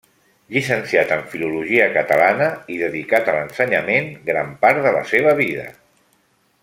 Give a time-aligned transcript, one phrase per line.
[0.53, 5.69] Llicenciat en filologia catalana i dedicat a l'ensenyament gran part de la seva vida.